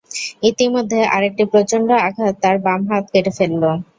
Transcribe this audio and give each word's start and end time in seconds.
ইতিমধ্যে 0.49 0.99
আরেকটি 1.15 1.43
প্রচন্ড 1.51 1.89
আঘাত 2.01 2.33
তার 2.43 2.55
বাম 2.65 2.81
হাত 2.89 3.05
কেটে 3.13 3.31
ফেলল। 3.37 3.63